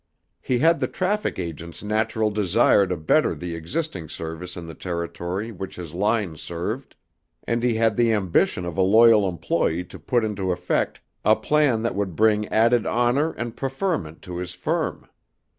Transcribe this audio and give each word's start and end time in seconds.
He 0.41 0.57
had 0.57 0.79
the 0.79 0.87
traffic 0.87 1.37
agent's 1.37 1.83
natural 1.83 2.31
desire 2.31 2.87
to 2.87 2.97
better 2.97 3.35
the 3.35 3.53
existing 3.53 4.09
service 4.09 4.57
in 4.57 4.65
the 4.65 4.73
territory 4.73 5.51
which 5.51 5.75
his 5.75 5.93
line 5.93 6.37
served; 6.37 6.95
and 7.43 7.61
he 7.61 7.75
had 7.75 7.97
the 7.97 8.11
ambition 8.11 8.65
of 8.65 8.77
a 8.79 8.81
loyal 8.81 9.29
employee 9.29 9.83
to 9.83 9.99
put 9.99 10.23
into 10.25 10.51
effect 10.51 11.01
a 11.23 11.35
plan 11.35 11.83
that 11.83 11.93
would 11.93 12.15
bring 12.15 12.47
added 12.47 12.87
honor 12.87 13.33
and 13.33 13.55
preferment 13.55 14.23
to 14.23 14.37
his 14.37 14.53
firm. 14.55 15.07